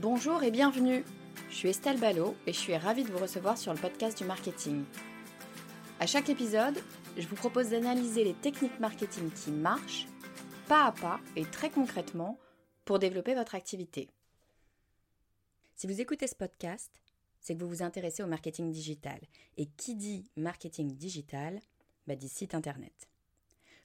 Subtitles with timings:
[0.00, 1.04] Bonjour et bienvenue.
[1.50, 4.22] Je suis Estelle Ballot et je suis ravie de vous recevoir sur le podcast du
[4.22, 4.84] marketing.
[5.98, 6.78] À chaque épisode,
[7.16, 10.06] je vous propose d'analyser les techniques marketing qui marchent,
[10.68, 12.38] pas à pas et très concrètement,
[12.84, 14.08] pour développer votre activité.
[15.74, 16.92] Si vous écoutez ce podcast,
[17.40, 19.18] c'est que vous vous intéressez au marketing digital.
[19.56, 21.58] Et qui dit marketing digital
[22.06, 23.08] bah dit site internet.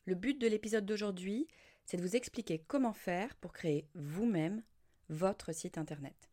[0.06, 1.48] Le but de l'épisode d'aujourd'hui,
[1.86, 4.62] c'est de vous expliquer comment faire pour créer vous-même
[5.14, 6.30] votre site internet.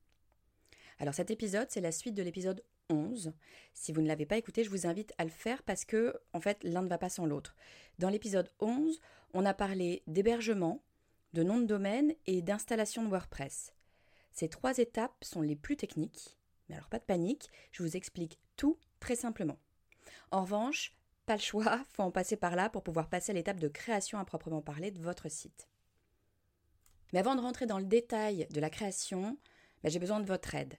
[0.99, 3.33] Alors cet épisode, c'est la suite de l'épisode 11.
[3.73, 6.41] Si vous ne l'avez pas écouté, je vous invite à le faire parce que, en
[6.41, 7.57] fait, l'un ne va pas sans l'autre.
[7.99, 9.01] Dans l'épisode 11,
[9.33, 10.83] on a parlé d'hébergement,
[11.33, 13.73] de nom de domaine et d'installation de WordPress.
[14.33, 16.37] Ces trois étapes sont les plus techniques,
[16.69, 19.59] mais alors pas de panique, je vous explique tout très simplement.
[20.31, 23.61] En revanche, pas le choix, faut en passer par là pour pouvoir passer à l'étape
[23.61, 25.70] de création à proprement parler de votre site.
[27.13, 29.37] Mais avant de rentrer dans le détail de la création,
[29.83, 30.77] ben, j'ai besoin de votre aide.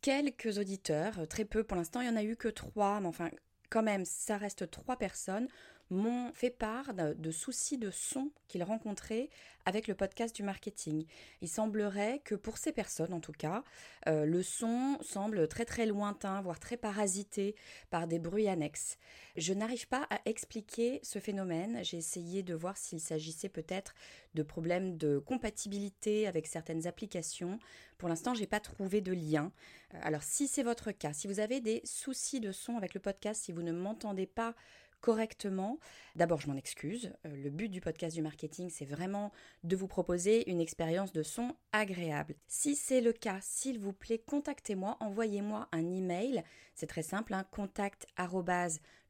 [0.00, 3.08] Quelques auditeurs, euh, très peu pour l'instant, il n'y en a eu que trois, mais
[3.08, 3.30] enfin
[3.70, 5.48] quand même, ça reste trois personnes,
[5.90, 9.30] m'ont fait part de, soucis de son qu'ils rencontraient
[9.66, 11.06] avec le podcast du marketing.
[11.40, 13.64] Il semblerait que pour ces personnes, en tout cas,
[14.08, 17.54] euh, le son semble très très lointain, voire très parasité
[17.90, 18.98] par des bruits annexes.
[19.36, 21.80] Je n'arrive pas à expliquer ce phénomène.
[21.82, 23.94] J'ai essayé de voir s'il s'agissait peut-être
[24.34, 27.58] de problèmes de compatibilité avec certaines applications.
[27.98, 29.50] Pour l'instant, je n'ai pas trouvé de lien.
[29.94, 33.00] Euh, alors, si c'est votre cas, si vous avez des soucis de son avec le
[33.00, 34.54] podcast, si vous ne m'entendez pas
[35.04, 35.78] correctement.
[36.16, 37.12] D'abord, je m'en excuse.
[37.26, 39.32] Euh, le but du podcast du marketing, c'est vraiment
[39.62, 42.36] de vous proposer une expérience de son agréable.
[42.46, 46.42] Si c'est le cas, s'il vous plaît, contactez-moi, envoyez-moi un email.
[46.74, 48.06] C'est très simple, hein, contact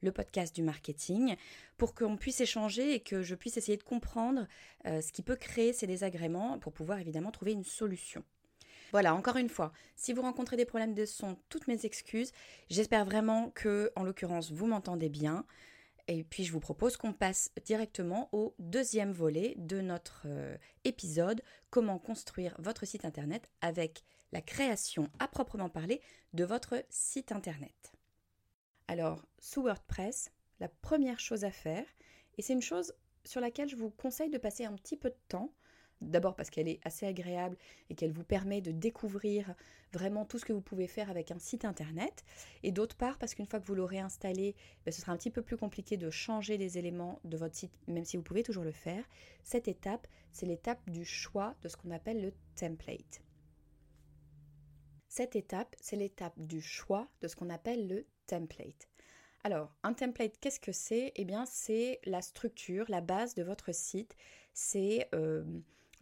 [0.02, 1.36] le podcast du marketing
[1.76, 4.48] pour qu'on puisse échanger et que je puisse essayer de comprendre
[4.86, 8.24] euh, ce qui peut créer ces désagréments pour pouvoir évidemment trouver une solution.
[8.90, 12.32] Voilà, encore une fois, si vous rencontrez des problèmes de son, toutes mes excuses.
[12.68, 15.44] J'espère vraiment que, en l'occurrence, vous m'entendez bien.
[16.06, 21.42] Et puis je vous propose qu'on passe directement au deuxième volet de notre euh, épisode,
[21.70, 26.00] comment construire votre site internet avec la création à proprement parler
[26.34, 27.92] de votre site internet.
[28.88, 31.86] Alors, sous WordPress, la première chose à faire,
[32.36, 32.94] et c'est une chose
[33.24, 35.54] sur laquelle je vous conseille de passer un petit peu de temps,
[36.00, 37.56] D'abord parce qu'elle est assez agréable
[37.88, 39.54] et qu'elle vous permet de découvrir
[39.92, 42.24] vraiment tout ce que vous pouvez faire avec un site internet.
[42.62, 44.54] Et d'autre part parce qu'une fois que vous l'aurez installé,
[44.84, 47.72] ben, ce sera un petit peu plus compliqué de changer les éléments de votre site,
[47.86, 49.04] même si vous pouvez toujours le faire.
[49.42, 53.22] Cette étape, c'est l'étape du choix de ce qu'on appelle le template.
[55.08, 58.88] Cette étape, c'est l'étape du choix de ce qu'on appelle le template.
[59.44, 61.12] Alors, un template, qu'est-ce que c'est?
[61.14, 64.16] Eh bien, c'est la structure, la base de votre site.
[64.54, 65.44] C'est euh,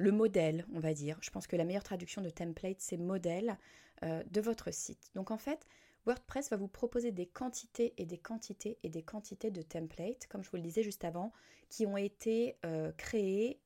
[0.02, 1.16] le modèle, on va dire.
[1.20, 3.56] Je pense que la meilleure traduction de template, c'est modèle
[4.02, 5.10] euh, de votre site.
[5.14, 5.66] Donc en fait,
[6.06, 10.42] WordPress va vous proposer des quantités et des quantités et des quantités de templates, comme
[10.42, 11.32] je vous le disais juste avant,
[11.68, 13.60] qui ont été euh, créés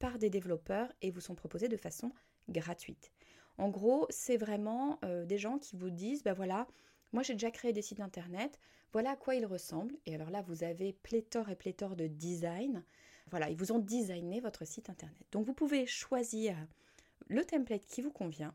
[0.00, 2.10] par des développeurs et vous sont proposés de façon
[2.48, 3.12] gratuite.
[3.56, 6.66] En gros, c'est vraiment euh, des gens qui vous disent, ben voilà,
[7.12, 8.58] moi j'ai déjà créé des sites internet,
[8.92, 9.96] voilà à quoi ils ressemblent.
[10.04, 12.82] Et alors là, vous avez pléthore et pléthore de design.
[13.30, 15.26] Voilà, ils vous ont designé votre site internet.
[15.32, 16.56] Donc vous pouvez choisir
[17.28, 18.54] le template qui vous convient.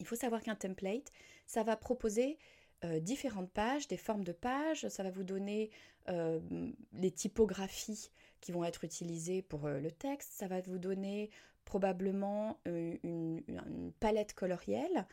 [0.00, 1.10] Il faut savoir qu'un template,
[1.46, 2.38] ça va proposer
[2.84, 5.70] euh, différentes pages, des formes de pages, ça va vous donner
[6.08, 6.40] euh,
[6.92, 8.10] les typographies
[8.40, 11.30] qui vont être utilisées pour euh, le texte, ça va vous donner
[11.64, 13.42] probablement une,
[14.00, 15.06] palette colorielle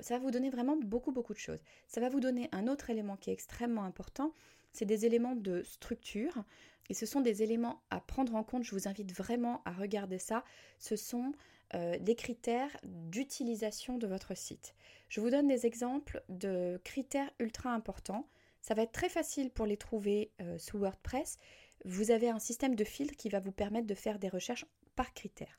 [0.00, 1.62] ça va vous donner vraiment beaucoup, beaucoup de choses.
[1.86, 4.32] Ça va vous donner un autre élément qui est extrêmement important,
[4.72, 6.44] c'est des éléments de structure.
[6.88, 8.64] Et ce sont des éléments à prendre en compte.
[8.64, 10.44] Je vous invite vraiment à regarder ça.
[10.78, 11.32] Ce sont
[11.74, 14.74] euh, des critères d'utilisation de votre site.
[15.08, 18.28] Je vous donne des exemples de critères ultra importants.
[18.60, 21.38] Ça va être très facile pour les trouver euh, sous WordPress.
[21.84, 25.12] Vous avez un système de filtre qui va vous permettre de faire des recherches par
[25.12, 25.58] critères.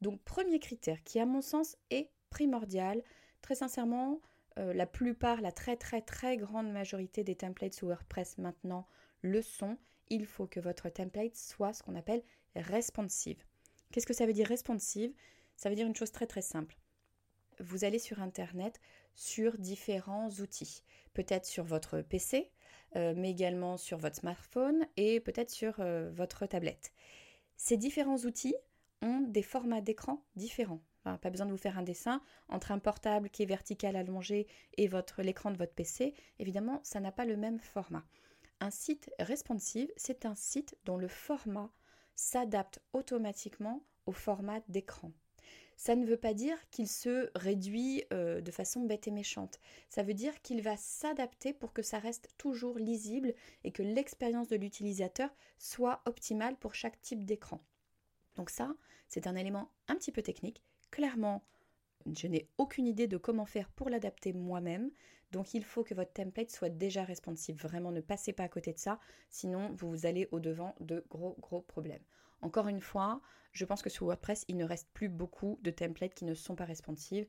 [0.00, 3.02] Donc premier critère qui à mon sens est primordial,
[3.42, 4.20] très sincèrement,
[4.58, 8.86] euh, la plupart, la très très très grande majorité des templates sous WordPress maintenant
[9.22, 9.76] le sont.
[10.10, 12.22] Il faut que votre template soit ce qu'on appelle
[12.54, 13.42] responsive.
[13.92, 15.12] Qu'est-ce que ça veut dire responsive?
[15.56, 16.76] Ça veut dire une chose très très simple.
[17.60, 18.80] Vous allez sur Internet
[19.14, 22.52] sur différents outils, peut-être sur votre PC,
[22.94, 26.92] euh, mais également sur votre smartphone et peut-être sur euh, votre tablette.
[27.56, 28.54] Ces différents outils
[29.02, 30.82] ont des formats d'écran différents
[31.16, 34.46] pas besoin de vous faire un dessin entre un portable qui est vertical allongé
[34.76, 36.14] et l'écran de votre PC.
[36.38, 38.04] Évidemment, ça n'a pas le même format.
[38.60, 41.70] Un site responsive, c'est un site dont le format
[42.14, 45.12] s'adapte automatiquement au format d'écran.
[45.76, 49.60] Ça ne veut pas dire qu'il se réduit euh, de façon bête et méchante.
[49.88, 53.32] Ça veut dire qu'il va s'adapter pour que ça reste toujours lisible
[53.62, 57.62] et que l'expérience de l'utilisateur soit optimale pour chaque type d'écran.
[58.34, 58.74] Donc ça,
[59.06, 61.44] c'est un élément un petit peu technique Clairement,
[62.12, 64.90] je n'ai aucune idée de comment faire pour l'adapter moi-même,
[65.30, 67.60] donc il faut que votre template soit déjà responsive.
[67.60, 68.98] Vraiment, ne passez pas à côté de ça,
[69.28, 72.02] sinon vous allez au-devant de gros gros problèmes.
[72.40, 73.20] Encore une fois,
[73.52, 76.54] je pense que sur WordPress, il ne reste plus beaucoup de templates qui ne sont
[76.54, 77.26] pas responsives.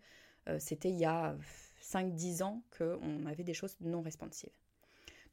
[0.47, 1.35] Euh, c'était il y a
[1.81, 4.53] 5-10 ans qu'on avait des choses non responsives.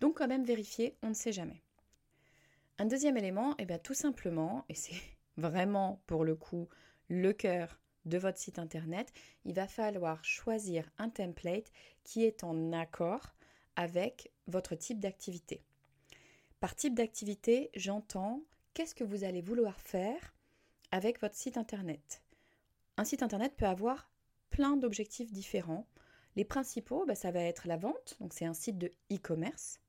[0.01, 1.63] Donc quand même vérifier, on ne sait jamais.
[2.79, 5.01] Un deuxième élément, et eh bien tout simplement, et c'est
[5.37, 6.69] vraiment pour le coup
[7.09, 9.13] le cœur de votre site internet,
[9.45, 11.71] il va falloir choisir un template
[12.05, 13.35] qui est en accord
[13.77, 15.63] avec votre type d'activité.
[16.61, 18.43] Par type d'activité, j'entends
[18.73, 20.35] qu'est-ce que vous allez vouloir faire
[20.91, 22.23] avec votre site internet.
[22.97, 24.11] Un site internet peut avoir
[24.51, 25.87] plein d'objectifs différents.
[26.37, 29.81] Les principaux, bah, ça va être la vente, donc c'est un site de e-commerce.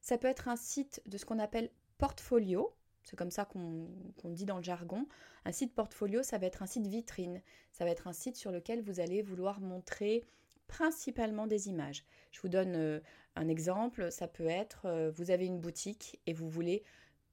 [0.00, 2.74] Ça peut être un site de ce qu'on appelle portfolio,
[3.10, 3.88] c'est comme ça qu'on
[4.24, 5.04] dit dans le jargon.
[5.44, 7.42] Un site portfolio, ça va être un site vitrine.
[7.72, 10.24] Ça va être un site sur lequel vous allez vouloir montrer
[10.68, 12.04] principalement des images.
[12.30, 13.00] Je vous donne euh,
[13.34, 14.12] un exemple.
[14.12, 16.84] Ça peut être, euh, vous avez une boutique et vous voulez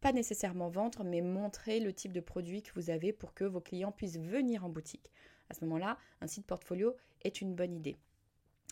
[0.01, 3.62] pas nécessairement vendre, mais montrer le type de produit que vous avez pour que vos
[3.62, 5.12] clients puissent venir en boutique.
[5.51, 7.97] À ce moment-là, un site portfolio est une bonne idée.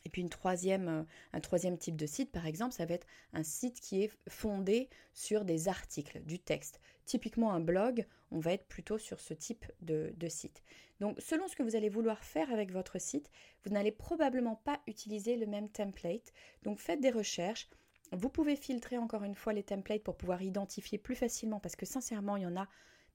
[0.06, 1.04] Et puis une troisième, euh,
[1.34, 4.88] un troisième type de site, par exemple, ça va être un site qui est fondé
[5.14, 6.80] sur des articles, du texte.
[7.06, 10.64] Typiquement un blog, on va être plutôt sur ce type de, site.
[11.00, 13.30] Donc selon ce que vous allez vouloir faire avec votre site,
[13.64, 16.34] vous n'allez probablement pas utiliser le même template.
[16.64, 17.70] Donc faites des recherches.
[18.12, 21.86] Vous pouvez filtrer encore une fois les templates pour pouvoir identifier plus facilement parce que
[21.86, 22.68] sincèrement, il y en a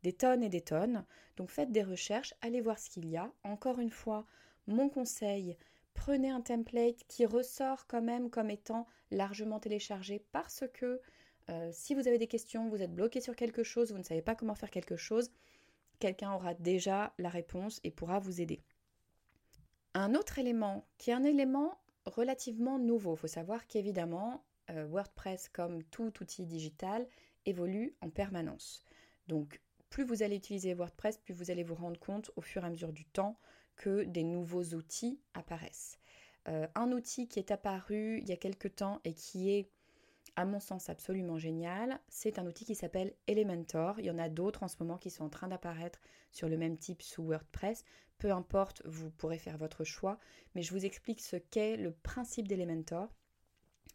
[0.03, 1.05] des tonnes et des tonnes.
[1.37, 3.33] Donc faites des recherches, allez voir ce qu'il y a.
[3.45, 4.27] Encore une fois,
[4.67, 5.57] mon conseil,
[5.95, 11.01] prenez un template qui ressort quand même comme étant largement téléchargé parce que
[11.51, 14.23] euh, si vous avez des questions, vous êtes bloqué sur quelque chose, vous ne savez
[14.23, 15.31] pas comment faire quelque chose,
[15.99, 18.63] quelqu'un aura déjà la réponse et pourra vous aider.
[19.95, 25.49] Un autre élément qui est un élément relativement nouveau, il faut savoir qu'évidemment euh, WordPress
[25.49, 27.07] comme tout outil digital
[27.47, 28.85] évolue en permanence.
[29.27, 32.67] Donc plus vous allez utiliser WordPress, plus vous allez vous rendre compte au fur et
[32.67, 33.39] à mesure du temps
[33.77, 35.99] que des nouveaux outils apparaissent.
[36.49, 39.69] Euh, un outil qui est apparu il y a quelque temps et qui est,
[40.41, 44.01] à mon sens, absolument génial, c'est un outil qui s'appelle Elementor.
[44.01, 46.01] Il y en a d'autres en ce moment qui sont en train d'apparaître
[46.33, 47.85] sur le même type sous WordPress.
[48.17, 50.19] Peu importe, vous pourrez faire votre choix,
[50.55, 53.15] mais je vous explique ce qu'est le principe d'Elementor.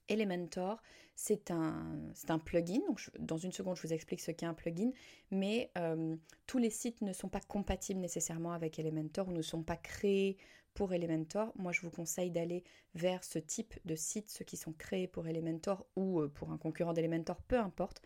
[0.07, 0.83] Elementor,
[1.15, 2.81] c'est un, un, plugin.
[2.87, 4.91] Donc dans une seconde, je vous explique ce qu'est un plugin.
[5.31, 9.63] Mais euh, tous les sites ne sont pas compatibles nécessairement avec Elementor ou ne sont
[9.63, 10.37] pas créés
[10.75, 11.51] pour Elementor.
[11.55, 12.63] Moi, je vous conseille d'aller
[12.93, 16.57] vers ce type de sites, ceux qui sont créés pour Elementor ou euh, pour un
[16.57, 18.01] concurrent d'Elementor, peu importe.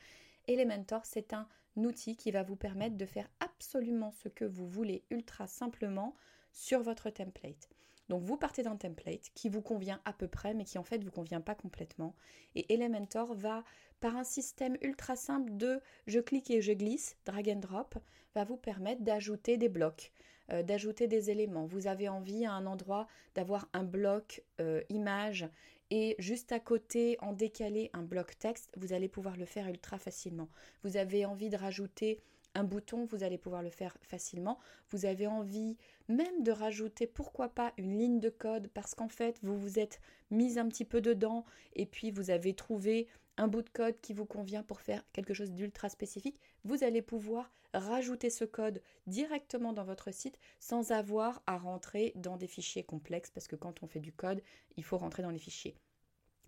[0.47, 5.03] Elementor, c'est un outil qui va vous permettre de faire absolument ce que vous voulez
[5.09, 6.15] ultra simplement
[6.51, 7.69] sur votre template.
[8.09, 11.03] Donc vous partez d'un template qui vous convient à peu près, mais qui en fait
[11.03, 12.15] vous convient pas complètement.
[12.55, 13.63] Et Elementor va,
[13.99, 17.97] par un système ultra simple de je clique et je glisse, drag and drop,
[18.35, 20.11] va vous permettre d'ajouter des blocs,
[20.51, 21.65] euh, d'ajouter des éléments.
[21.65, 25.47] Vous avez envie à un endroit d'avoir un bloc euh, image
[25.91, 29.97] et juste à côté, en décalé, un bloc texte, vous allez pouvoir le faire ultra
[29.97, 30.49] facilement.
[30.83, 32.21] Vous avez envie de rajouter
[32.55, 34.59] un bouton, vous allez pouvoir le faire facilement.
[34.89, 35.77] Vous avez envie
[36.07, 39.99] même de rajouter, pourquoi pas, une ligne de code parce qu'en fait, vous vous êtes
[40.31, 44.13] mis un petit peu dedans et puis vous avez trouvé un bout de code qui
[44.13, 49.71] vous convient pour faire quelque chose d'ultra spécifique, vous allez pouvoir rajouter ce code directement
[49.71, 53.87] dans votre site sans avoir à rentrer dans des fichiers complexes parce que quand on
[53.87, 54.41] fait du code,
[54.75, 55.75] il faut rentrer dans les fichiers.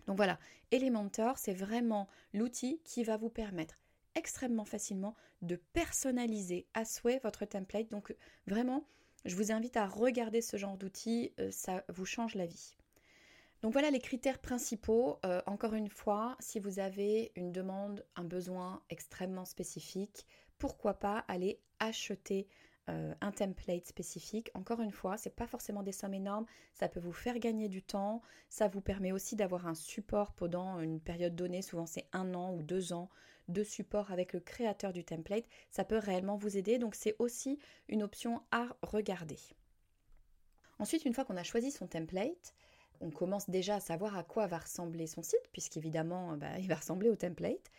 [0.08, 0.40] Donc voilà,
[0.72, 3.80] Elementor, c'est vraiment l'outil qui va vous permettre
[4.16, 7.90] extrêmement facilement de personnaliser à souhait votre template.
[7.90, 8.16] Donc
[8.48, 8.86] vraiment,
[9.26, 12.76] je vous invite à regarder ce genre d'outil, euh, ça vous change la vie.
[13.62, 15.20] Donc voilà les critères principaux.
[15.26, 20.26] Euh, encore une fois, si vous avez une demande, un besoin extrêmement spécifique,
[20.58, 22.48] pourquoi pas aller acheter
[22.90, 24.50] euh, un template spécifique.
[24.56, 27.70] Encore une fois, ce n'est pas forcément des sommes énormes, ça peut vous faire gagner
[27.70, 32.08] du temps, ça vous permet aussi d'avoir un support pendant une période donnée, souvent c'est
[32.12, 33.10] un an ou deux ans
[33.52, 37.60] de support avec le créateur du template, ça peut réellement vous aider, donc c'est aussi
[37.88, 39.38] une option à regarder.
[40.80, 42.56] Ensuite, une fois qu'on a choisi son template,
[43.02, 46.76] on commence déjà à savoir à quoi va ressembler son site, puisqu'évidemment, bah, il va
[46.76, 47.72] ressembler au template.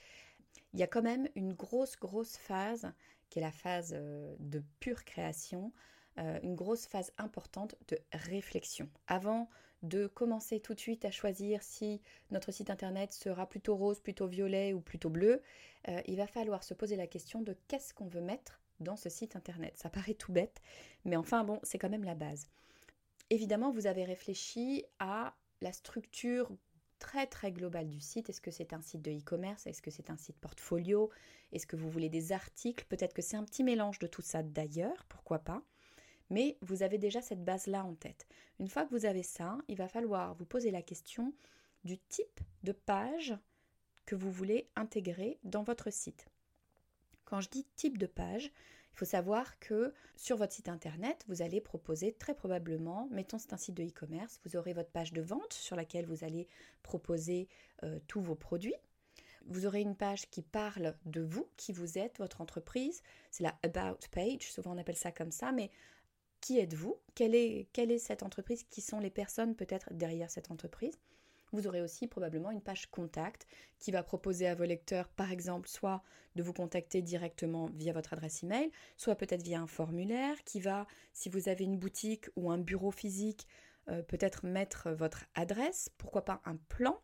[0.75, 2.93] Il y a quand même une grosse, grosse phase
[3.29, 5.73] qui est la phase euh, de pure création,
[6.19, 8.88] euh, une grosse phase importante de réflexion.
[9.07, 9.49] Avant
[9.83, 14.27] de commencer tout de suite à choisir si notre site internet sera plutôt rose, plutôt
[14.27, 15.43] violet ou plutôt bleu,
[15.89, 19.09] euh, il va falloir se poser la question de qu'est-ce qu'on veut mettre dans ce
[19.09, 19.77] site internet.
[19.77, 20.61] Ça paraît tout bête,
[21.05, 22.49] mais enfin bon, c'est quand même la base.
[23.31, 26.51] Évidemment, vous avez réfléchi à la structure
[26.99, 28.29] très très global du site.
[28.29, 29.67] Est-ce que c'est un site de e-commerce?
[29.67, 31.11] Est-ce que c'est un site portfolio?
[31.53, 32.85] Est-ce que vous voulez des articles?
[32.89, 35.62] Peut-être que c'est un petit mélange de tout ça d'ailleurs, pourquoi pas?
[36.31, 38.26] Mais vous avez déjà cette base-là en tête.
[38.59, 41.33] Une fois que vous avez ça, il va falloir vous poser la question
[41.85, 43.35] du type de page
[44.07, 46.26] que vous voulez intégrer dans votre site.
[47.25, 48.52] Quand je dis type de page,
[48.93, 53.55] il faut savoir que sur votre site internet, vous allez proposer très probablement, mettons c'est
[53.55, 56.47] un site de e-commerce, vous aurez votre page de vente sur laquelle vous allez
[56.83, 57.49] proposer
[57.85, 58.75] euh, tous vos produits.
[59.47, 63.02] Vous aurez une page qui parle de vous, qui vous êtes, votre entreprise.
[63.31, 65.71] C'est la About page, souvent on appelle ça comme ça, mais
[66.43, 66.99] qui êtes-vous?
[67.15, 68.65] Quelle est, cette entreprise?
[68.65, 70.99] Qui sont les personnes peut-être derrière cette entreprise?
[71.53, 73.47] Vous aurez aussi probablement une page contact
[73.79, 76.03] qui va proposer à vos lecteurs, par exemple, soit
[76.35, 80.87] de vous contacter directement via votre adresse email, soit peut-être via un formulaire qui va,
[81.13, 83.47] si vous avez une boutique ou un bureau physique,
[83.89, 87.01] euh, peut-être mettre votre adresse, pourquoi pas un plan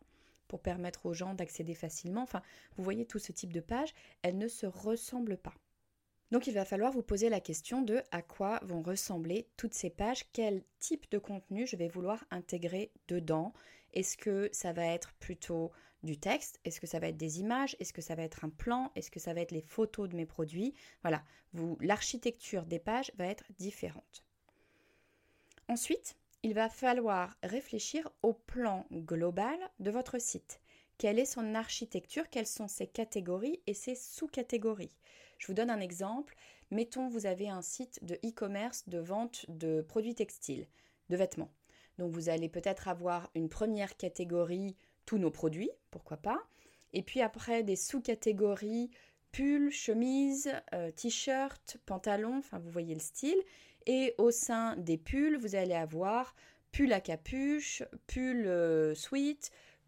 [0.47, 2.23] pour permettre aux gens d'accéder facilement.
[2.23, 2.41] Enfin,
[2.75, 5.53] vous voyez tout ce type de page, elles ne se ressemblent pas.
[6.31, 9.89] Donc il va falloir vous poser la question de à quoi vont ressembler toutes ces
[9.89, 13.53] pages, quel type de contenu je vais vouloir intégrer dedans.
[13.93, 15.71] Est-ce que ça va être plutôt
[16.03, 16.59] du texte?
[16.63, 17.75] Est-ce que ça va être des images?
[17.79, 18.91] Est-ce que ça va être un plan?
[18.95, 20.73] Est-ce que ça va être les photos de mes produits?
[21.01, 21.23] Voilà,
[21.81, 24.23] l'architecture des pages va être différente.
[25.67, 30.61] Ensuite, il va falloir réfléchir au plan global de votre site.
[30.99, 34.91] Quelle est son architecture Quelles sont ses catégories et ses sous-catégories
[35.37, 36.35] Je vous donne un exemple.
[36.71, 40.67] Mettons, vous avez un site de e-commerce de vente de produits textiles,
[41.09, 41.53] de vêtements.
[41.99, 44.75] Donc vous allez peut-être avoir une première catégorie,
[45.05, 46.43] tous nos produits, pourquoi pas.
[46.91, 48.91] Et puis après, des sous-catégories
[49.31, 53.41] pull, chemise, euh, t-shirt, pantalon, enfin vous voyez le style.
[53.85, 56.35] Et au sein des pulls, vous allez avoir
[56.73, 58.93] pull à capuche, pull euh,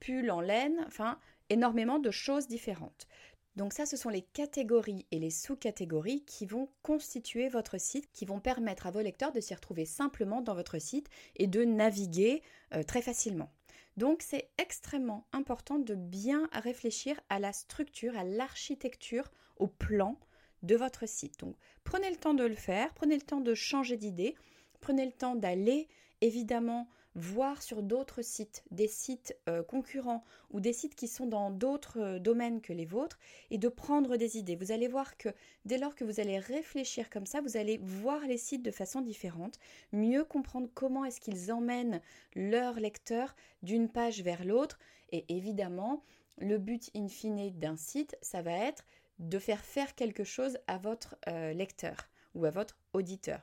[0.01, 1.17] pull en laine, enfin
[1.49, 3.07] énormément de choses différentes.
[3.55, 8.25] Donc ça, ce sont les catégories et les sous-catégories qui vont constituer votre site, qui
[8.25, 12.43] vont permettre à vos lecteurs de s'y retrouver simplement dans votre site et de naviguer
[12.73, 13.51] euh, très facilement.
[13.97, 20.17] Donc c'est extrêmement important de bien réfléchir à la structure, à l'architecture, au plan
[20.63, 21.39] de votre site.
[21.39, 24.35] Donc prenez le temps de le faire, prenez le temps de changer d'idée,
[24.79, 25.89] prenez le temps d'aller
[26.21, 31.51] évidemment voir sur d'autres sites, des sites euh, concurrents ou des sites qui sont dans
[31.51, 34.55] d'autres euh, domaines que les vôtres et de prendre des idées.
[34.55, 35.29] Vous allez voir que
[35.65, 39.01] dès lors que vous allez réfléchir comme ça, vous allez voir les sites de façon
[39.01, 39.59] différente,
[39.91, 42.01] mieux comprendre comment est-ce qu'ils emmènent
[42.35, 44.79] leurs lecteurs d'une page vers l'autre
[45.11, 46.03] et évidemment,
[46.37, 48.85] le but in fine d'un site, ça va être
[49.19, 53.41] de faire faire quelque chose à votre euh, lecteur ou à votre auditeur.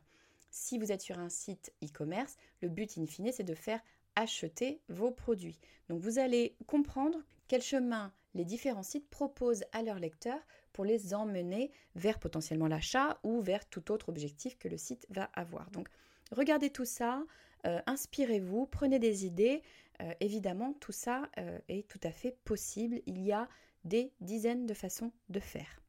[0.59, 3.81] Si vous êtes sur un site e-commerce, le but in fine, c'est de faire
[4.17, 5.61] acheter vos produits.
[5.88, 10.41] Donc vous allez comprendre quel chemin les différents sites proposent à leurs lecteurs
[10.73, 15.31] pour les emmener vers potentiellement l'achat ou vers tout autre objectif que le site va
[15.33, 15.71] avoir.
[15.71, 15.88] Donc
[16.33, 17.25] regardez tout ça,
[17.65, 19.62] euh, inspirez-vous, prenez des idées.
[20.03, 23.00] Euh, évidemment, tout ça euh, est tout à fait possible.
[23.07, 23.49] Il y a
[23.85, 25.81] des dizaines de façons de faire.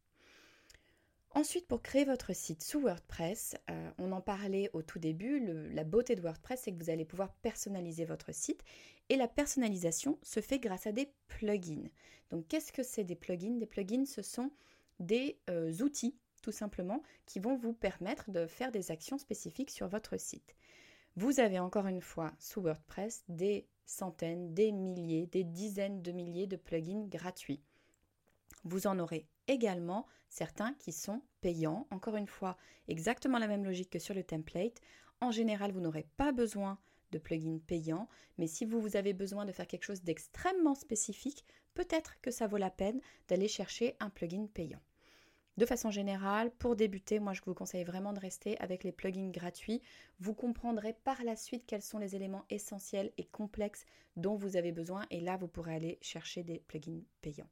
[1.31, 5.39] Ensuite, pour créer votre site sous WordPress, euh, on en parlait au tout début,
[5.71, 8.63] la beauté de WordPress, c'est que vous allez pouvoir personnaliser votre site
[9.09, 11.87] et la personnalisation se fait grâce à des plugins.
[12.31, 13.57] Donc, qu'est-ce que c'est des plugins?
[13.59, 14.51] Des plugins, ce sont
[14.99, 19.87] des euh, outils, tout simplement, qui vont vous permettre de faire des actions spécifiques sur
[19.87, 20.55] votre site.
[21.15, 26.47] Vous avez encore une fois sous WordPress des centaines, des milliers, des dizaines de milliers
[26.47, 27.61] de plugins gratuits.
[28.63, 31.87] Vous en aurez également certains qui sont payants.
[31.91, 34.79] Encore une fois, exactement la même logique que sur le template.
[35.19, 36.77] En général, vous n'aurez pas besoin
[37.11, 42.21] de plugins payants, mais si vous, avez besoin de faire quelque chose d'extrêmement spécifique, peut-être
[42.21, 44.79] que ça vaut la peine d'aller chercher un plugin payant.
[45.57, 49.29] De façon générale, pour débuter, moi je vous conseille vraiment de rester avec les plugins
[49.29, 49.81] gratuits.
[50.19, 54.71] Vous comprendrez par la suite quels sont les éléments essentiels et complexes dont vous avez
[54.71, 57.49] besoin et là vous pourrez aller chercher des plugins payants.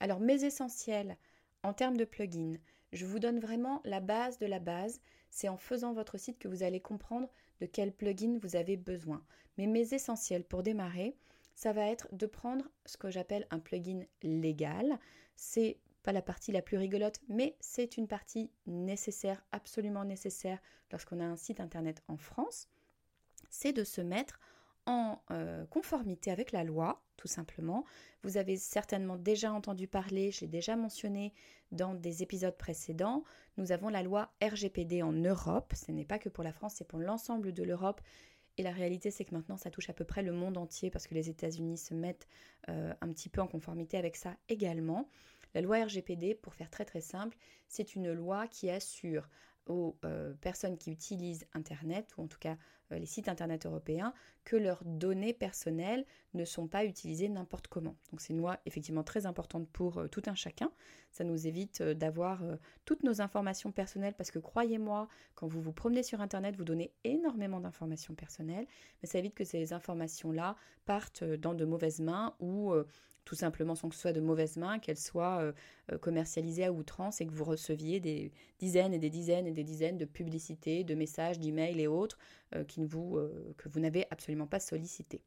[0.00, 1.16] Alors mes essentiels
[1.62, 2.56] en termes de plugins,
[2.92, 5.00] je vous donne vraiment la base de la base.
[5.30, 7.28] C'est en faisant votre site que vous allez comprendre
[7.60, 9.24] de quel plugin vous avez besoin.
[9.58, 11.16] Mais mes essentiels pour démarrer,
[11.54, 14.98] ça va être de prendre ce que j'appelle un plugin légal.
[15.36, 20.60] C'est pas la partie la plus rigolote, mais c'est une partie nécessaire, absolument nécessaire
[20.92, 22.68] lorsqu'on a un site internet en France.
[23.50, 24.38] C'est de se mettre
[24.86, 27.84] en euh, conformité avec la loi, tout simplement.
[28.22, 31.32] Vous avez certainement déjà entendu parler, je l'ai déjà mentionné
[31.72, 33.24] dans des épisodes précédents,
[33.56, 36.88] nous avons la loi RGPD en Europe, ce n'est pas que pour la France, c'est
[36.88, 38.00] pour l'ensemble de l'Europe.
[38.56, 41.08] Et la réalité, c'est que maintenant, ça touche à peu près le monde entier parce
[41.08, 42.28] que les États-Unis se mettent
[42.68, 45.08] euh, un petit peu en conformité avec ça également.
[45.54, 47.36] La loi RGPD, pour faire très très simple,
[47.68, 49.28] c'est une loi qui assure
[49.66, 52.56] aux euh, personnes qui utilisent Internet, ou en tout cas
[52.92, 54.12] euh, les sites Internet européens,
[54.44, 56.04] que leurs données personnelles
[56.34, 57.96] ne sont pas utilisées n'importe comment.
[58.10, 60.70] Donc c'est une loi effectivement très importante pour euh, tout un chacun.
[61.10, 62.42] Ça nous évite d'avoir
[62.84, 65.06] toutes nos informations personnelles, parce que croyez-moi,
[65.36, 68.66] quand vous vous promenez sur Internet, vous donnez énormément d'informations personnelles,
[69.00, 70.56] mais ça évite que ces informations-là
[70.86, 72.74] partent dans de mauvaises mains ou
[73.24, 75.52] tout simplement sans que ce soit de mauvaises mains, qu'elles soient euh,
[75.92, 79.64] euh, commercialisées à outrance et que vous receviez des dizaines et des dizaines et des
[79.64, 82.18] dizaines de publicités, de messages, d'emails et autres
[82.54, 85.22] euh, que vous n'avez absolument pas sollicité.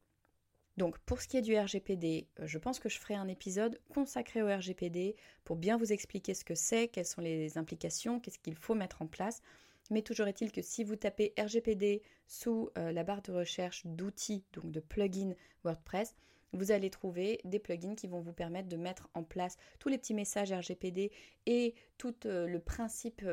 [0.76, 4.42] Donc pour ce qui est du RGPD, je pense que je ferai un épisode consacré
[4.42, 8.54] au RGPD pour bien vous expliquer ce que c'est, quelles sont les implications, qu'est-ce qu'il
[8.54, 9.42] faut mettre en place.
[9.90, 14.70] Mais toujours est-il que si vous tapez RGPD sous la barre de recherche d'outils, donc
[14.70, 15.34] de plugins
[15.64, 16.14] WordPress,
[16.52, 19.98] vous allez trouver des plugins qui vont vous permettre de mettre en place tous les
[19.98, 21.10] petits messages RGPD
[21.46, 23.24] et tout euh, le principe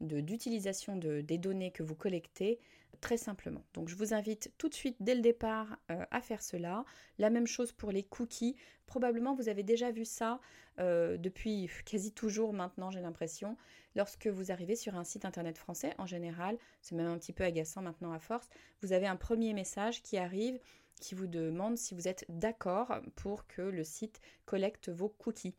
[0.00, 2.58] d'utilisation de, des données que vous collectez
[3.02, 3.64] très simplement.
[3.74, 6.84] Donc je vous invite tout de suite dès le départ euh, à faire cela.
[7.18, 8.56] La même chose pour les cookies.
[8.86, 10.40] Probablement vous avez déjà vu ça
[10.78, 13.56] euh, depuis quasi toujours maintenant j'ai l'impression.
[13.96, 17.44] Lorsque vous arrivez sur un site internet français en général, c'est même un petit peu
[17.44, 18.48] agaçant maintenant à force,
[18.80, 20.58] vous avez un premier message qui arrive
[21.02, 25.56] qui vous demande si vous êtes d'accord pour que le site collecte vos cookies.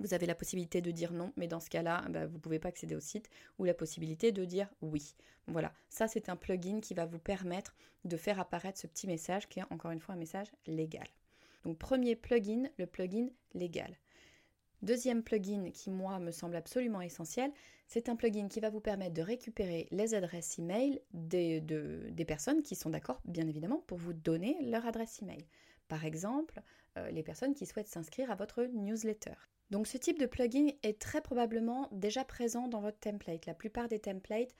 [0.00, 2.58] Vous avez la possibilité de dire non, mais dans ce cas-là, bah, vous ne pouvez
[2.58, 5.14] pas accéder au site, ou la possibilité de dire oui.
[5.46, 9.48] Voilà, ça c'est un plugin qui va vous permettre de faire apparaître ce petit message
[9.48, 11.06] qui est encore une fois un message légal.
[11.64, 13.96] Donc premier plugin, le plugin légal.
[14.82, 17.50] Deuxième plugin qui, moi, me semble absolument essentiel,
[17.86, 22.62] c'est un plugin qui va vous permettre de récupérer les adresses email des, des personnes
[22.62, 25.44] qui sont d'accord, bien évidemment, pour vous donner leur adresse email.
[25.88, 26.62] Par exemple,
[26.96, 29.34] euh, les personnes qui souhaitent s'inscrire à votre newsletter.
[29.70, 33.46] Donc ce type de plugin est très probablement déjà présent dans votre template.
[33.46, 34.54] La plupart des templates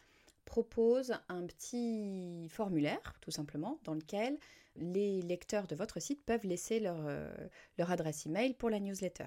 [0.44, 4.38] proposent un petit formulaire, tout simplement, dans lequel
[4.76, 7.31] les lecteurs de votre site peuvent laisser leur, euh,
[7.78, 9.26] leur adresse email pour la newsletter.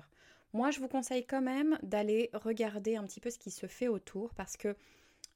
[0.54, 3.88] Moi, je vous conseille quand même d'aller regarder un petit peu ce qui se fait
[3.88, 4.76] autour parce que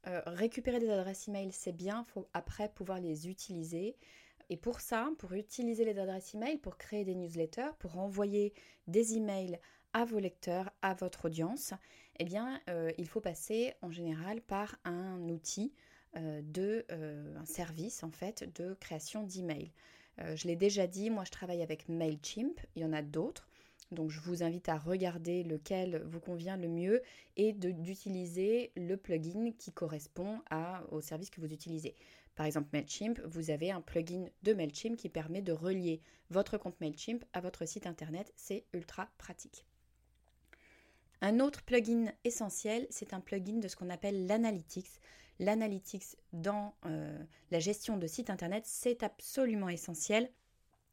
[0.08, 3.95] euh, récupérer des adresses email, c'est bien, il faut après pouvoir les utiliser.
[4.49, 8.54] Et pour ça, pour utiliser les adresses email, pour créer des newsletters, pour envoyer
[8.88, 9.58] des emails
[9.93, 11.73] à vos lecteurs, à votre audience,
[12.19, 15.73] eh bien, euh, il faut passer en général par un outil
[16.17, 19.71] euh, de un service en fait de création d'emails.
[20.17, 23.47] je l'ai déjà dit, moi je travaille avec Mailchimp, il y en a d'autres.
[23.95, 27.01] Donc je vous invite à regarder lequel vous convient le mieux
[27.38, 30.41] et d'utiliser le plugin qui correspond
[30.91, 31.95] au service que vous utilisez.
[32.36, 36.79] Par exemple Mailchimp, vous avez un plugin de Mailchimp qui permet de relier votre compte
[36.81, 38.31] Mailchimp à votre site internet.
[38.36, 39.65] C'est ultra pratique.
[41.21, 44.99] Un autre plugin essentiel, c'est un plugin de ce qu'on appelle l'analytics.
[45.39, 50.29] L'analytics dans euh, la gestion de site internet, c'est absolument essentiel.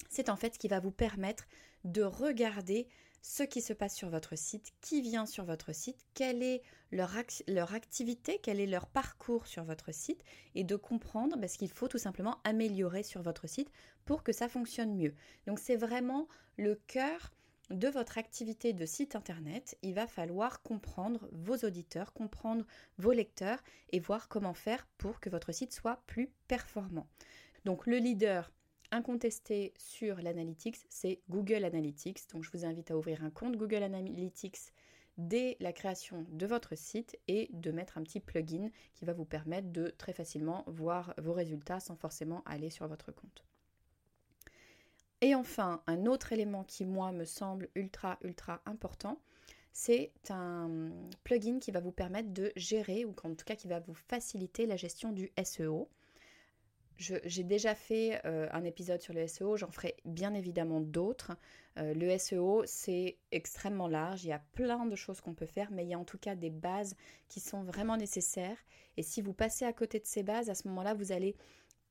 [0.09, 1.47] C'est en fait ce qui va vous permettre
[1.85, 2.88] de regarder
[3.23, 7.12] ce qui se passe sur votre site, qui vient sur votre site, quelle est leur,
[7.47, 10.23] leur activité, quel est leur parcours sur votre site,
[10.57, 13.71] et de comprendre parce qu'il faut tout simplement améliorer sur votre site
[14.05, 15.15] pour que ça fonctionne mieux.
[15.47, 17.33] Donc c'est vraiment le cœur
[17.71, 22.67] de votre activité de site internet, il va falloir comprendre vos auditeurs, comprendre
[22.99, 27.07] vos lecteurs et voir comment faire pour que votre site soit plus performant.
[27.65, 28.51] Donc le leader
[28.93, 32.31] incontesté sur l'analytics, c'est Google Analytics.
[32.33, 34.73] Donc je vous invite à ouvrir un compte Google Analytics
[35.19, 39.25] dès la création de votre site et de mettre un petit plugin qui va vous
[39.25, 43.45] permettre de très facilement voir vos résultats sans forcément aller sur votre compte.
[45.21, 49.21] Et enfin, un autre élément qui, moi, me semble ultra, ultra important,
[49.73, 50.91] c'est un
[51.25, 54.67] plugin qui va vous permettre de gérer, ou en tout cas qui va vous faciliter
[54.67, 55.89] la gestion du SEO.
[57.03, 61.33] J'ai déjà fait euh, un épisode sur le SEO, j'en ferai bien évidemment d'autres.
[61.79, 65.71] Euh, le SEO, c'est extrêmement large, il y a plein de choses qu'on peut faire,
[65.73, 66.95] mais il y a en tout cas des bases
[67.29, 68.59] qui sont vraiment nécessaires.
[68.97, 71.35] Et si vous passez à côté de ces bases, à ce moment-là, vous allez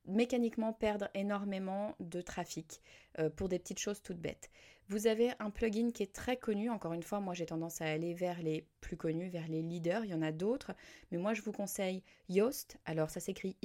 [0.06, 2.82] mécaniquement perdre énormément de trafic
[3.19, 4.50] euh, pour des petites choses toutes bêtes.
[4.88, 7.86] Vous avez un plugin qui est très connu, encore une fois, moi j'ai tendance à
[7.86, 10.71] aller vers les plus connus, vers les leaders, il y en a d'autres,
[11.12, 13.58] mais moi je vous conseille Yoast, alors ça s'écrit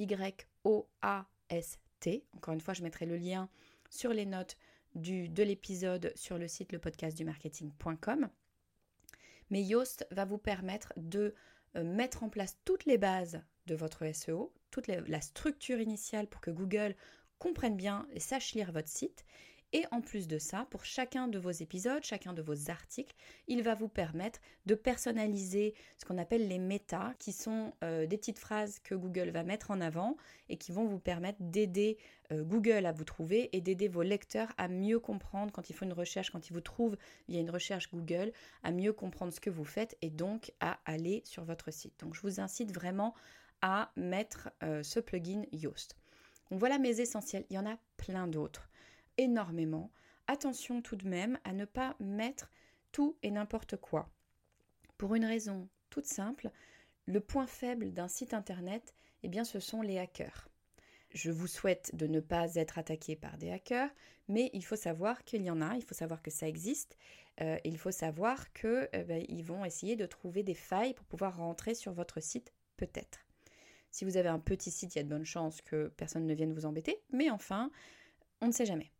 [2.33, 3.49] Encore une fois je mettrai le lien
[3.89, 4.57] sur les notes
[4.95, 8.29] du, de l'épisode sur le site lepodcastdumarketing.com.
[9.49, 11.33] Mais Yoast va vous permettre de
[11.75, 16.41] euh, mettre en place toutes les bases de votre SEO, toute la structure initiale pour
[16.41, 16.95] que Google
[17.39, 19.25] comprenne bien et sache lire votre site.
[19.73, 23.13] Et en plus de ça, pour chacun de vos épisodes, chacun de vos articles,
[23.47, 28.17] il va vous permettre de personnaliser ce qu'on appelle les méta, qui sont euh, des
[28.17, 30.15] petites phrases que Google va mettre en avant
[30.47, 31.97] et qui vont vous permettre d'aider
[32.31, 35.85] euh, Google à vous trouver et d'aider vos lecteurs à mieux comprendre quand il faut
[35.85, 38.31] une recherche, quand ils vous trouvent via une recherche Google,
[38.63, 41.99] à mieux comprendre ce que vous faites et donc à aller sur votre site.
[41.99, 43.13] Donc je vous incite vraiment
[43.61, 45.97] à mettre euh, ce plugin Yoast.
[46.51, 48.69] Voilà mes essentiels, il y en a plein d'autres,
[49.17, 49.91] énormément.
[50.27, 52.51] Attention tout de même à ne pas mettre
[52.91, 54.09] tout et n'importe quoi.
[54.97, 56.49] Pour une raison toute simple,
[57.05, 60.49] le point faible d'un site internet, eh bien ce sont les hackers.
[61.11, 63.89] Je vous souhaite de ne pas être attaqué par des hackers,
[64.27, 66.97] mais il faut savoir qu'il y en a, il faut savoir que ça existe,
[67.41, 71.37] euh, il faut savoir qu'ils euh, ben, vont essayer de trouver des failles pour pouvoir
[71.37, 73.25] rentrer sur votre site peut-être.
[73.89, 76.33] Si vous avez un petit site, il y a de bonnes chances que personne ne
[76.33, 77.71] vienne vous embêter, mais enfin,
[78.41, 78.91] on ne sait jamais.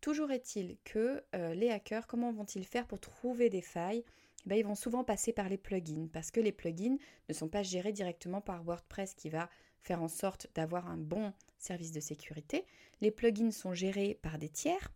[0.00, 4.04] Toujours est-il que euh, les hackers, comment vont-ils faire pour trouver des failles?
[4.46, 7.48] Eh ben, Ils vont souvent passer par les plugins, parce que les plugins ne sont
[7.48, 12.00] pas gérés directement par WordPress qui va faire en sorte d'avoir un bon service de
[12.00, 12.64] sécurité.
[13.00, 14.92] Les plugins sont gérés par des tiers.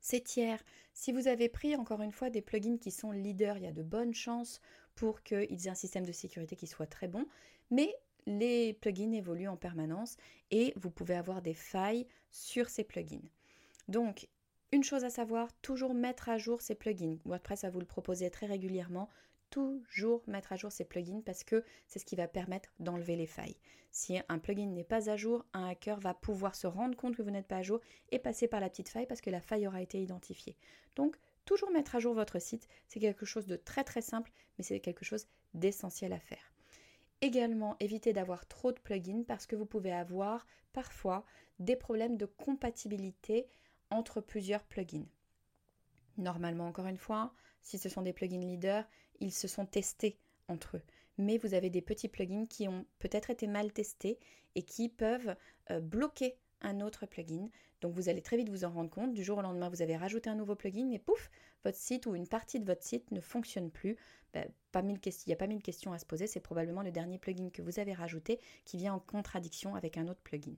[0.00, 0.62] Ces tiers,
[0.94, 3.72] si vous avez pris encore une fois des plugins qui sont leaders, il y a
[3.72, 4.60] de bonnes chances
[4.94, 7.26] pour qu'ils aient un système de sécurité qui soit très bon,
[7.70, 7.94] mais
[8.26, 10.16] les plugins évoluent en permanence
[10.50, 13.28] et vous pouvez avoir des failles sur ces plugins.
[13.88, 14.28] Donc,
[14.72, 17.18] une chose à savoir, toujours mettre à jour ces plugins.
[17.24, 19.08] WordPress va vous le proposer très régulièrement.
[19.50, 23.28] Toujours mettre à jour ces plugins parce que c'est ce qui va permettre d'enlever les
[23.28, 23.56] failles.
[23.92, 27.22] Si un plugin n'est pas à jour, un hacker va pouvoir se rendre compte que
[27.22, 29.68] vous n'êtes pas à jour et passer par la petite faille parce que la faille
[29.68, 30.56] aura été identifiée.
[30.96, 34.64] Donc, toujours mettre à jour votre site, c'est quelque chose de très très simple, mais
[34.64, 36.52] c'est quelque chose d'essentiel à faire.
[37.22, 41.24] Également, évitez d'avoir trop de plugins parce que vous pouvez avoir parfois
[41.60, 43.46] des problèmes de compatibilité
[43.90, 45.06] entre plusieurs plugins.
[46.18, 48.88] Normalement, encore une fois, si ce sont des plugins leaders,
[49.20, 50.18] ils se sont testés
[50.48, 50.82] entre eux.
[51.18, 54.18] Mais vous avez des petits plugins qui ont peut-être été mal testés
[54.54, 55.34] et qui peuvent
[55.70, 57.48] euh, bloquer un autre plugin.
[57.80, 59.14] Donc vous allez très vite vous en rendre compte.
[59.14, 61.30] Du jour au lendemain, vous avez rajouté un nouveau plugin et pouf,
[61.64, 63.96] votre site ou une partie de votre site ne fonctionne plus.
[64.82, 66.26] Mille il n'y a pas mille questions à se poser.
[66.26, 70.08] C'est probablement le dernier plugin que vous avez rajouté qui vient en contradiction avec un
[70.08, 70.56] autre plugin.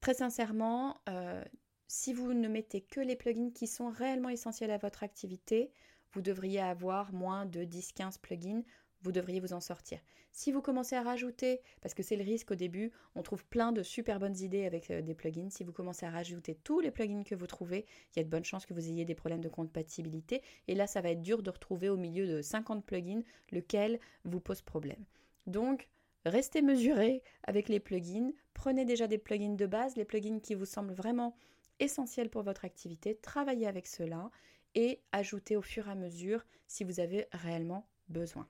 [0.00, 1.44] Très sincèrement, euh,
[1.86, 5.70] si vous ne mettez que les plugins qui sont réellement essentiels à votre activité,
[6.12, 8.62] vous devriez avoir moins de 10-15 plugins
[9.04, 10.00] vous devriez vous en sortir.
[10.32, 13.70] Si vous commencez à rajouter, parce que c'est le risque au début, on trouve plein
[13.70, 15.50] de super bonnes idées avec euh, des plugins.
[15.50, 18.30] Si vous commencez à rajouter tous les plugins que vous trouvez, il y a de
[18.30, 20.42] bonnes chances que vous ayez des problèmes de compatibilité.
[20.66, 24.40] Et là, ça va être dur de retrouver au milieu de 50 plugins lequel vous
[24.40, 25.04] pose problème.
[25.46, 25.88] Donc,
[26.24, 28.32] restez mesuré avec les plugins.
[28.54, 31.36] Prenez déjà des plugins de base, les plugins qui vous semblent vraiment
[31.80, 33.16] essentiels pour votre activité.
[33.16, 34.30] Travaillez avec cela
[34.74, 38.48] et ajoutez au fur et à mesure si vous avez réellement besoin.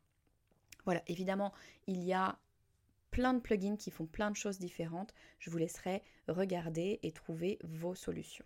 [0.85, 1.53] Voilà, évidemment,
[1.87, 2.39] il y a
[3.11, 5.15] plein de plugins qui font plein de choses différentes.
[5.39, 8.45] Je vous laisserai regarder et trouver vos solutions.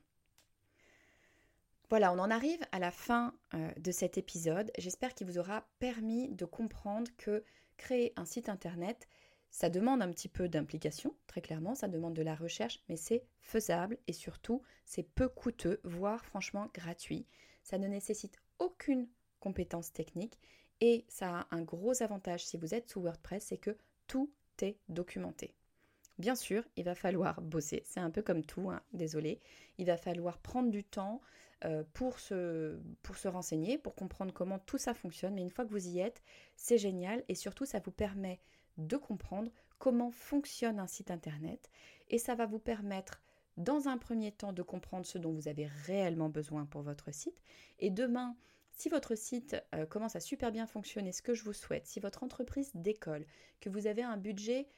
[1.91, 4.71] Voilà, on en arrive à la fin euh, de cet épisode.
[4.77, 7.43] J'espère qu'il vous aura permis de comprendre que
[7.79, 9.09] créer un site internet,
[9.51, 13.25] ça demande un petit peu d'implication, très clairement, ça demande de la recherche, mais c'est
[13.41, 17.27] faisable et surtout, c'est peu coûteux, voire franchement gratuit.
[17.63, 19.09] Ça ne nécessite aucune
[19.41, 20.39] compétence technique
[20.81, 24.31] et ça a un gros avantage si vous êtes sous WordPress, c'est que tout
[24.63, 25.55] est documenté.
[26.19, 29.41] Bien sûr, il va falloir bosser, c'est un peu comme tout, hein, désolé.
[29.79, 31.21] Il va falloir prendre du temps
[31.65, 35.65] euh, pour, se, pour se renseigner, pour comprendre comment tout ça fonctionne, mais une fois
[35.65, 36.23] que vous y êtes,
[36.57, 38.41] c'est génial et surtout ça vous permet
[38.79, 41.71] de comprendre comment fonctionne un site internet.
[42.09, 43.21] Et ça va vous permettre
[43.57, 47.41] dans un premier temps de comprendre ce dont vous avez réellement besoin pour votre site.
[47.79, 48.37] Et demain
[48.79, 51.99] si votre site euh, commence à super bien fonctionner, ce que je vous souhaite, si
[51.99, 53.27] votre entreprise décolle,
[53.61, 54.69] que vous avez un budget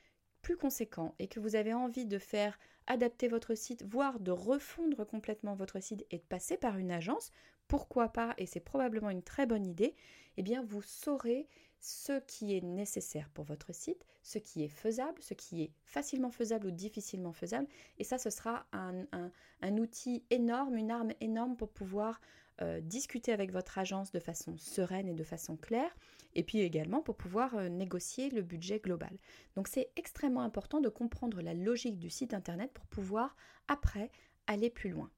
[0.41, 5.07] plus conséquent et que vous avez envie de faire adapter votre site, voire de refondre
[5.07, 7.31] complètement votre site et de passer par une agence,
[7.69, 9.95] pourquoi pas, et c'est probablement une très bonne idée,
[10.39, 11.47] eh bien vous saurez
[11.81, 16.31] ce qui est nécessaire pour votre site, ce qui est faisable, ce qui est facilement
[16.31, 17.67] faisable ou difficilement faisable,
[17.99, 22.21] et ça ce sera un, outil énorme, une arme énorme pour pouvoir
[22.61, 25.97] euh, discuter avec votre agence de façon sereine et de façon claire,
[26.35, 29.17] et puis également pour pouvoir euh, négocier le budget global.
[29.57, 33.37] Donc c'est extrêmement important de comprendre la logique du site internet pour pouvoir
[33.69, 34.11] après
[34.47, 35.11] aller plus loin.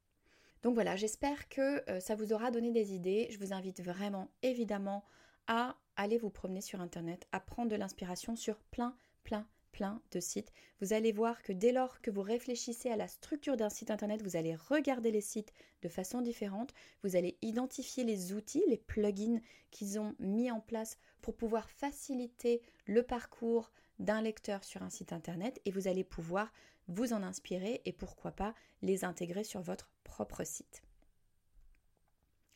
[0.62, 3.26] Donc voilà, j'espère que euh, ça vous aura donné des idées.
[3.30, 5.04] Je vous invite vraiment évidemment
[5.46, 10.20] à aller vous promener sur internet, à prendre de l'inspiration sur plein, plein, plein de
[10.20, 10.52] sites.
[10.80, 14.22] Vous allez voir que dès lors que vous réfléchissez à la structure d'un site internet,
[14.22, 15.52] vous allez regarder les sites
[15.82, 20.98] de façon différente, vous allez identifier les outils, les plugins qu'ils ont mis en place
[21.20, 26.52] pour pouvoir faciliter le parcours d'un lecteur sur un site internet et vous allez pouvoir
[26.88, 30.82] vous en inspirer et pourquoi pas les intégrer sur votre propre site.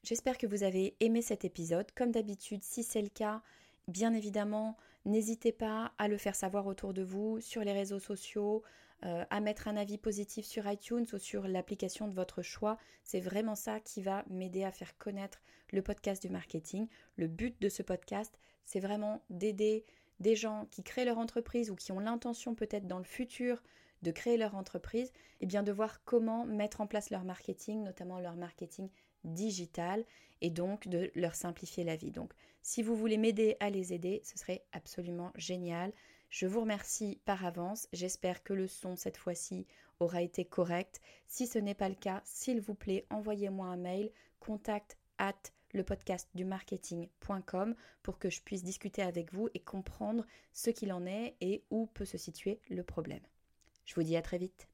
[0.06, 1.90] J'espère que vous avez aimé cet épisode.
[1.96, 3.42] Comme d'habitude, si c'est le cas,
[3.88, 8.64] Bien évidemment, n'hésitez pas à le faire savoir autour de vous, sur les réseaux sociaux,
[9.04, 12.78] euh, à mettre un avis positif sur iTunes ou sur l'application de votre choix.
[13.04, 15.40] C'est vraiment ça qui va m'aider à faire connaître
[15.72, 16.88] le podcast du marketing.
[17.16, 19.84] Le but de ce podcast, c'est vraiment d'aider
[20.18, 23.62] des gens qui créent leur entreprise ou qui ont l'intention peut-être dans le futur
[24.02, 27.84] de créer leur entreprise, et eh bien de voir comment mettre en place leur marketing,
[27.84, 28.88] notamment leur marketing
[29.26, 30.04] digital,
[30.40, 32.10] et donc de leur simplifier la vie.
[32.10, 35.92] Donc si vous voulez m'aider à les aider, ce serait absolument génial.
[36.30, 37.88] Je vous remercie par avance.
[37.92, 39.66] J'espère que le son cette fois-ci
[40.00, 41.00] aura été correct.
[41.26, 44.10] Si ce n'est pas le cas, s'il vous plaît, envoyez-moi un mail
[44.40, 45.34] contact at
[45.72, 50.92] le podcast du marketing.com pour que je puisse discuter avec vous et comprendre ce qu'il
[50.92, 53.22] en est et où peut se situer le problème.
[53.84, 54.68] Je vous dis à très vite.